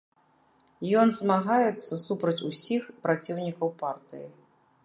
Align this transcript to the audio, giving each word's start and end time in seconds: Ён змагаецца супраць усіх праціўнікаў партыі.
Ён 1.01 1.11
змагаецца 1.17 2.01
супраць 2.07 2.45
усіх 2.49 2.81
праціўнікаў 3.07 3.67
партыі. 3.87 4.27